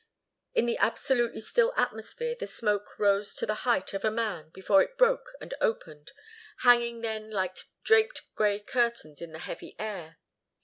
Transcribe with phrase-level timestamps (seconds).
[0.55, 4.81] In the absolutely still atmosphere the smoke rose to the height of a man before
[4.81, 6.11] it broke and opened,
[6.61, 10.17] hanging then like draped grey curtains in the heavy air.